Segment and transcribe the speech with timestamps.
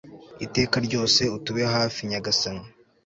[0.45, 2.65] iteka ryose utube hafi, nyagasani